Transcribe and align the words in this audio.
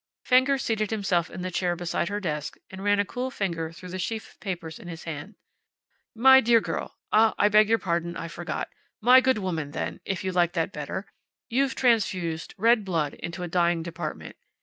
Fenger 0.25 0.57
seated 0.57 0.89
himself 0.89 1.29
in 1.29 1.43
the 1.43 1.51
chair 1.51 1.75
beside 1.75 2.09
her 2.09 2.19
desk 2.19 2.57
and 2.71 2.83
ran 2.83 2.99
a 2.99 3.05
cool 3.05 3.29
finger 3.29 3.71
through 3.71 3.89
the 3.89 3.99
sheaf 3.99 4.31
of 4.31 4.39
papers 4.39 4.79
in 4.79 4.87
his 4.87 5.03
hand. 5.03 5.35
"My 6.15 6.41
dear 6.41 6.59
girl 6.59 6.97
I 7.11 7.49
beg 7.49 7.69
your 7.69 7.77
pardon. 7.77 8.17
I 8.17 8.27
forgot. 8.27 8.67
My 8.99 9.21
good 9.21 9.37
woman 9.37 9.69
then 9.73 9.99
if 10.03 10.23
you 10.23 10.31
like 10.31 10.53
that 10.53 10.73
better 10.73 11.05
you've 11.49 11.75
transfused 11.75 12.55
red 12.57 12.83
blood 12.83 13.13
into 13.13 13.43
a 13.43 13.47
dying 13.47 13.83
department. 13.83 14.37